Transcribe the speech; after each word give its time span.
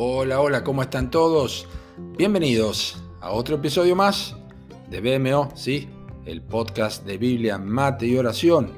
Hola, 0.00 0.40
hola, 0.40 0.62
¿cómo 0.62 0.82
están 0.82 1.10
todos? 1.10 1.66
Bienvenidos 2.16 3.02
a 3.20 3.32
otro 3.32 3.56
episodio 3.56 3.96
más 3.96 4.36
de 4.88 5.00
BMO, 5.00 5.50
¿sí? 5.56 5.88
El 6.24 6.40
podcast 6.40 7.04
de 7.04 7.18
Biblia, 7.18 7.58
Mate 7.58 8.06
y 8.06 8.16
Oración. 8.16 8.70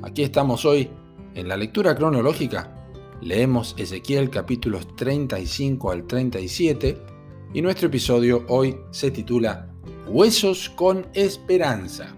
Aquí 0.00 0.22
estamos 0.22 0.64
hoy 0.64 0.88
en 1.34 1.48
la 1.48 1.56
lectura 1.56 1.96
cronológica. 1.96 2.86
Leemos 3.20 3.74
Ezequiel 3.78 4.30
capítulos 4.30 4.94
35 4.94 5.90
al 5.90 6.06
37 6.06 7.02
y 7.52 7.62
nuestro 7.62 7.88
episodio 7.88 8.44
hoy 8.46 8.78
se 8.92 9.10
titula 9.10 9.68
Huesos 10.06 10.70
con 10.70 11.04
Esperanza. 11.14 12.14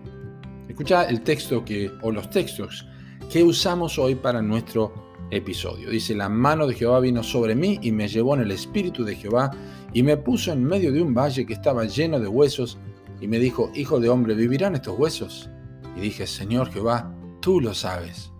Escucha 0.68 1.04
el 1.04 1.22
texto 1.22 1.64
que, 1.64 1.90
o 2.02 2.12
los 2.12 2.28
textos 2.28 2.86
que 3.30 3.42
usamos 3.42 3.98
hoy 3.98 4.14
para 4.14 4.42
nuestro 4.42 5.01
episodio. 5.32 5.90
Dice, 5.90 6.14
la 6.14 6.28
mano 6.28 6.66
de 6.66 6.74
Jehová 6.74 7.00
vino 7.00 7.22
sobre 7.22 7.54
mí 7.54 7.78
y 7.82 7.90
me 7.90 8.06
llevó 8.06 8.34
en 8.34 8.42
el 8.42 8.50
espíritu 8.50 9.02
de 9.04 9.16
Jehová 9.16 9.50
y 9.92 10.02
me 10.02 10.16
puso 10.16 10.52
en 10.52 10.62
medio 10.62 10.92
de 10.92 11.02
un 11.02 11.14
valle 11.14 11.46
que 11.46 11.54
estaba 11.54 11.84
lleno 11.84 12.20
de 12.20 12.28
huesos 12.28 12.78
y 13.20 13.26
me 13.26 13.38
dijo, 13.38 13.70
Hijo 13.74 13.98
de 13.98 14.08
hombre, 14.08 14.34
¿vivirán 14.34 14.74
estos 14.74 14.98
huesos? 14.98 15.48
Y 15.96 16.00
dije, 16.00 16.26
Señor 16.26 16.70
Jehová, 16.70 17.14
tú 17.40 17.60
lo 17.60 17.74
sabes. 17.74 18.30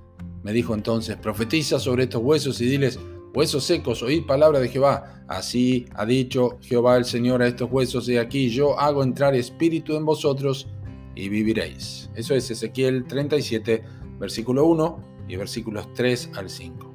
Me 0.43 0.53
dijo 0.53 0.75
entonces, 0.75 1.17
profetiza 1.17 1.79
sobre 1.79 2.05
estos 2.05 2.23
huesos 2.23 2.61
y 2.61 2.67
diles, 2.67 2.99
huesos 3.35 3.65
secos, 3.65 4.03
oíd 4.03 4.27
palabra 4.27 4.61
de 4.61 4.69
Jehová. 4.69 5.25
Así 5.29 5.87
ha 5.95 6.05
dicho 6.05 6.59
Jehová 6.61 6.97
el 6.97 7.05
Señor 7.05 7.43
a 7.43 7.47
estos 7.47 7.71
huesos, 7.71 8.09
y 8.09 8.19
aquí 8.19 8.51
yo 8.51 8.79
hago 8.79 9.03
entrar 9.03 9.35
espíritu 9.35 9.97
en 9.97 10.05
vosotros 10.05 10.69
y 11.15 11.29
viviréis. 11.29 12.11
Eso 12.15 12.35
es 12.35 12.51
Ezequiel 12.51 13.07
37, 13.07 13.83
versículo 14.19 14.67
1 14.67 15.12
y 15.29 15.37
versículos 15.37 15.93
3 15.95 16.31
al 16.35 16.51
5. 16.51 16.93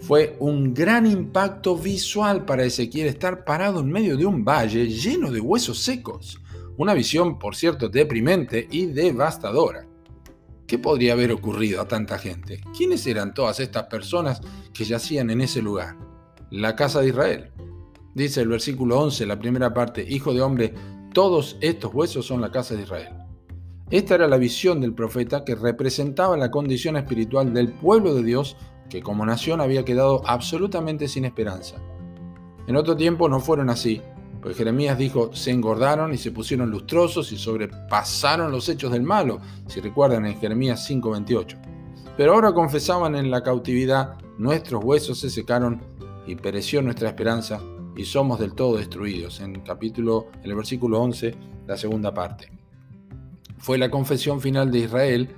Fue 0.00 0.36
un 0.38 0.72
gran 0.72 1.06
impacto 1.06 1.76
visual 1.76 2.44
para 2.44 2.64
Ezequiel 2.64 3.08
estar 3.08 3.44
parado 3.44 3.80
en 3.80 3.90
medio 3.90 4.16
de 4.16 4.26
un 4.26 4.44
valle 4.44 4.86
lleno 4.86 5.30
de 5.30 5.40
huesos 5.40 5.78
secos. 5.78 6.40
Una 6.76 6.94
visión, 6.94 7.38
por 7.38 7.56
cierto, 7.56 7.88
deprimente 7.88 8.68
y 8.70 8.86
devastadora. 8.86 9.86
¿Qué 10.66 10.78
podría 10.78 11.14
haber 11.14 11.32
ocurrido 11.32 11.80
a 11.80 11.88
tanta 11.88 12.18
gente? 12.18 12.60
¿Quiénes 12.76 13.06
eran 13.06 13.34
todas 13.34 13.58
estas 13.58 13.84
personas 13.84 14.40
que 14.72 14.84
yacían 14.84 15.30
en 15.30 15.40
ese 15.40 15.62
lugar? 15.62 15.96
La 16.50 16.76
casa 16.76 17.00
de 17.00 17.08
Israel. 17.08 17.50
Dice 18.14 18.42
el 18.42 18.48
versículo 18.48 19.00
11, 19.00 19.26
la 19.26 19.38
primera 19.38 19.74
parte, 19.74 20.06
Hijo 20.08 20.32
de 20.32 20.42
hombre, 20.42 20.74
todos 21.12 21.56
estos 21.60 21.92
huesos 21.92 22.26
son 22.26 22.40
la 22.40 22.50
casa 22.50 22.74
de 22.74 22.82
Israel. 22.82 23.27
Esta 23.90 24.16
era 24.16 24.28
la 24.28 24.36
visión 24.36 24.82
del 24.82 24.92
profeta 24.92 25.46
que 25.46 25.54
representaba 25.54 26.36
la 26.36 26.50
condición 26.50 26.98
espiritual 26.98 27.54
del 27.54 27.72
pueblo 27.72 28.14
de 28.14 28.22
Dios 28.22 28.54
que 28.90 29.00
como 29.00 29.24
nación 29.24 29.62
había 29.62 29.84
quedado 29.84 30.20
absolutamente 30.26 31.08
sin 31.08 31.24
esperanza. 31.24 31.76
En 32.66 32.76
otro 32.76 32.96
tiempo 32.96 33.30
no 33.30 33.40
fueron 33.40 33.70
así, 33.70 34.02
pues 34.42 34.58
Jeremías 34.58 34.98
dijo, 34.98 35.34
se 35.34 35.52
engordaron 35.52 36.12
y 36.12 36.18
se 36.18 36.32
pusieron 36.32 36.70
lustrosos 36.70 37.32
y 37.32 37.38
sobrepasaron 37.38 38.52
los 38.52 38.68
hechos 38.68 38.92
del 38.92 39.04
malo, 39.04 39.40
si 39.66 39.80
recuerdan 39.80 40.26
en 40.26 40.38
Jeremías 40.38 40.86
5:28. 40.86 41.56
Pero 42.14 42.34
ahora 42.34 42.52
confesaban 42.52 43.16
en 43.16 43.30
la 43.30 43.42
cautividad, 43.42 44.18
nuestros 44.36 44.84
huesos 44.84 45.18
se 45.18 45.30
secaron 45.30 45.80
y 46.26 46.34
pereció 46.34 46.82
nuestra 46.82 47.08
esperanza 47.08 47.58
y 47.96 48.04
somos 48.04 48.38
del 48.38 48.52
todo 48.52 48.76
destruidos. 48.76 49.40
En 49.40 49.60
capítulo, 49.60 50.26
en 50.42 50.50
el 50.50 50.56
versículo 50.56 51.00
11, 51.00 51.34
la 51.66 51.78
segunda 51.78 52.12
parte 52.12 52.57
fue 53.58 53.78
la 53.78 53.90
confesión 53.90 54.40
final 54.40 54.70
de 54.70 54.80
Israel, 54.80 55.36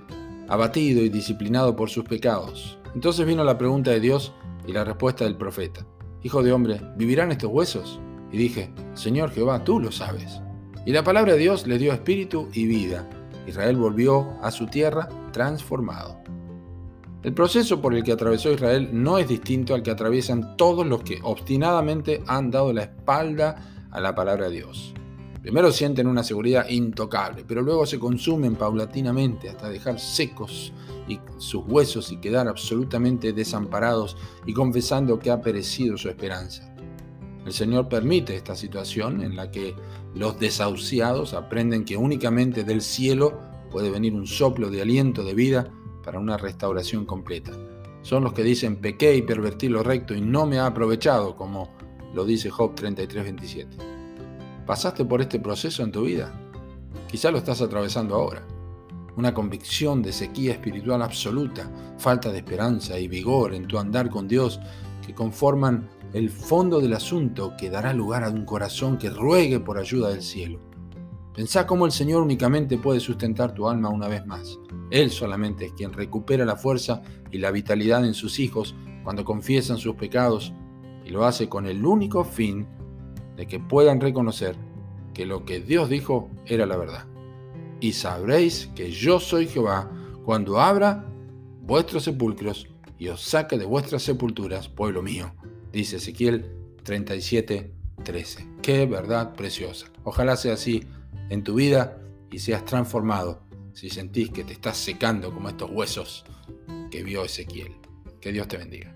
abatido 0.48 1.02
y 1.02 1.08
disciplinado 1.08 1.76
por 1.76 1.90
sus 1.90 2.04
pecados. 2.04 2.78
Entonces 2.94 3.26
vino 3.26 3.44
la 3.44 3.58
pregunta 3.58 3.90
de 3.90 4.00
Dios 4.00 4.32
y 4.66 4.72
la 4.72 4.84
respuesta 4.84 5.24
del 5.24 5.36
profeta. 5.36 5.86
Hijo 6.22 6.42
de 6.42 6.52
hombre, 6.52 6.80
¿vivirán 6.96 7.32
estos 7.32 7.50
huesos? 7.50 8.00
Y 8.32 8.38
dije, 8.38 8.72
Señor 8.94 9.30
Jehová, 9.30 9.64
tú 9.64 9.80
lo 9.80 9.91
sabes. 9.91 10.41
Y 10.86 10.92
la 10.92 11.04
palabra 11.04 11.32
de 11.32 11.38
Dios 11.38 11.66
le 11.66 11.78
dio 11.78 11.92
espíritu 11.92 12.48
y 12.53 12.66
vida. 12.66 13.09
Israel 13.47 13.76
volvió 13.76 14.28
a 14.42 14.50
su 14.50 14.66
tierra 14.66 15.09
transformado. 15.32 16.20
El 17.22 17.34
proceso 17.34 17.82
por 17.82 17.94
el 17.94 18.03
que 18.03 18.12
atravesó 18.12 18.50
Israel 18.50 18.88
no 18.92 19.19
es 19.19 19.28
distinto 19.28 19.75
al 19.75 19.82
que 19.82 19.91
atraviesan 19.91 20.56
todos 20.56 20.86
los 20.86 21.03
que 21.03 21.20
obstinadamente 21.22 22.22
han 22.26 22.50
dado 22.50 22.72
la 22.72 22.84
espalda 22.84 23.88
a 23.91 24.00
la 24.00 24.14
palabra 24.14 24.48
de 24.48 24.56
Dios. 24.56 24.94
Primero 25.43 25.73
sienten 25.73 26.06
una 26.06 26.23
seguridad 26.23 26.69
intocable, 26.69 27.45
pero 27.49 27.62
luego 27.62 27.87
se 27.87 27.99
consumen 27.99 28.56
paulatinamente 28.56 29.49
hasta 29.49 29.71
dejar 29.71 29.99
secos 29.99 30.73
y 31.09 31.19
sus 31.39 31.65
huesos 31.67 32.12
y 32.12 32.19
quedar 32.19 32.47
absolutamente 32.47 33.33
desamparados 33.33 34.19
y 34.47 34.53
confesando 34.53 35.19
que 35.19 35.31
ha 35.31 35.41
perecido 35.41 35.97
su 35.97 36.11
esperanza. 36.11 36.75
El 37.47 37.55
Señor 37.55 37.89
permite 37.89 38.37
esta 38.37 38.55
situación 38.55 39.23
en 39.23 39.34
la 39.34 39.51
que 39.51 39.75
los 40.15 40.39
desahuciados 40.39 41.33
aprenden 41.33 41.87
que 41.87 41.97
únicamente 41.97 42.62
del 42.62 42.83
cielo 42.83 43.41
puede 43.71 43.91
venir 43.91 44.12
un 44.12 44.27
soplo 44.27 44.69
de 44.69 44.83
aliento 44.83 45.25
de 45.25 45.34
vida 45.34 45.72
para 46.05 46.19
una 46.19 46.37
restauración 46.37 47.07
completa. 47.07 47.53
Son 48.03 48.25
los 48.25 48.34
que 48.34 48.43
dicen 48.43 48.77
pequé 48.77 49.17
y 49.17 49.22
pervertí 49.22 49.69
lo 49.69 49.83
recto 49.83 50.15
y 50.15 50.21
no 50.21 50.45
me 50.45 50.59
ha 50.59 50.67
aprovechado, 50.67 51.34
como 51.34 51.71
lo 52.15 52.27
dice 52.27 52.51
Job 52.51 52.75
33:27. 52.75 54.00
¿Pasaste 54.70 55.04
por 55.04 55.20
este 55.20 55.41
proceso 55.41 55.82
en 55.82 55.91
tu 55.91 56.04
vida? 56.04 56.32
Quizá 57.10 57.32
lo 57.32 57.38
estás 57.38 57.60
atravesando 57.60 58.14
ahora. 58.14 58.47
Una 59.16 59.34
convicción 59.34 60.00
de 60.00 60.12
sequía 60.12 60.53
espiritual 60.53 61.03
absoluta, 61.03 61.69
falta 61.98 62.31
de 62.31 62.38
esperanza 62.38 62.97
y 62.97 63.09
vigor 63.09 63.53
en 63.53 63.66
tu 63.66 63.80
andar 63.80 64.09
con 64.09 64.28
Dios 64.28 64.60
que 65.04 65.12
conforman 65.12 65.88
el 66.12 66.30
fondo 66.30 66.80
del 66.80 66.94
asunto 66.94 67.54
que 67.59 67.69
dará 67.69 67.92
lugar 67.92 68.22
a 68.22 68.30
un 68.30 68.44
corazón 68.44 68.97
que 68.97 69.10
ruegue 69.10 69.59
por 69.59 69.76
ayuda 69.76 70.10
del 70.10 70.22
cielo. 70.22 70.60
Pensá 71.34 71.66
cómo 71.66 71.84
el 71.84 71.91
Señor 71.91 72.22
únicamente 72.22 72.78
puede 72.78 73.00
sustentar 73.00 73.53
tu 73.53 73.69
alma 73.69 73.88
una 73.88 74.06
vez 74.06 74.25
más. 74.25 74.56
Él 74.92 75.10
solamente 75.10 75.66
es 75.66 75.72
quien 75.72 75.92
recupera 75.92 76.44
la 76.44 76.54
fuerza 76.54 77.03
y 77.32 77.38
la 77.38 77.50
vitalidad 77.50 78.06
en 78.06 78.14
sus 78.14 78.38
hijos 78.38 78.76
cuando 79.03 79.25
confiesan 79.25 79.78
sus 79.78 79.97
pecados 79.97 80.53
y 81.04 81.10
lo 81.10 81.25
hace 81.25 81.48
con 81.48 81.66
el 81.66 81.84
único 81.84 82.22
fin 82.22 82.69
de 83.41 83.47
que 83.47 83.59
puedan 83.59 84.03
reconocer 84.03 84.55
que 85.15 85.25
lo 85.25 85.47
que 85.47 85.61
Dios 85.61 85.89
dijo 85.89 86.28
era 86.45 86.67
la 86.67 86.77
verdad. 86.77 87.06
Y 87.81 87.95
sabréis 87.95 88.69
que 88.75 88.91
yo 88.91 89.19
soy 89.19 89.49
Jehová 89.49 89.91
cuando 90.27 90.61
abra 90.61 91.06
vuestros 91.62 92.05
sepulcros 92.05 92.69
y 92.99 93.09
os 93.09 93.23
saque 93.23 93.56
de 93.56 93.65
vuestras 93.65 94.03
sepulturas, 94.03 94.69
pueblo 94.69 95.01
mío, 95.01 95.33
dice 95.73 95.97
Ezequiel 95.97 96.53
37, 96.83 97.73
13. 98.05 98.47
Qué 98.61 98.84
verdad 98.84 99.34
preciosa. 99.34 99.87
Ojalá 100.05 100.37
sea 100.37 100.53
así 100.53 100.84
en 101.31 101.43
tu 101.43 101.55
vida 101.55 101.99
y 102.31 102.41
seas 102.41 102.67
transformado 102.67 103.41
si 103.72 103.89
sentís 103.89 104.28
que 104.28 104.45
te 104.45 104.53
estás 104.53 104.77
secando 104.77 105.33
como 105.33 105.49
estos 105.49 105.71
huesos 105.71 106.27
que 106.91 107.03
vio 107.03 107.25
Ezequiel. 107.25 107.72
Que 108.21 108.33
Dios 108.33 108.49
te 108.49 108.59
bendiga. 108.59 108.95